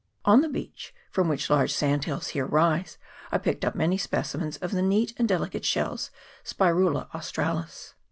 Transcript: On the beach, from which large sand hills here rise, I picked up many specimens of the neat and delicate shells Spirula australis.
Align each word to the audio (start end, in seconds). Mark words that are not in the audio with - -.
On 0.25 0.41
the 0.41 0.49
beach, 0.49 0.95
from 1.11 1.27
which 1.29 1.47
large 1.47 1.71
sand 1.71 2.05
hills 2.05 2.29
here 2.29 2.47
rise, 2.47 2.97
I 3.31 3.37
picked 3.37 3.63
up 3.63 3.75
many 3.75 3.99
specimens 3.99 4.57
of 4.57 4.71
the 4.71 4.81
neat 4.81 5.13
and 5.17 5.27
delicate 5.29 5.63
shells 5.63 6.09
Spirula 6.43 7.07
australis. 7.13 7.93